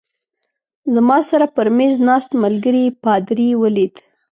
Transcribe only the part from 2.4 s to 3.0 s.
ملګري